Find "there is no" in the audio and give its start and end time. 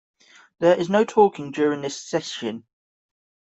0.57-1.05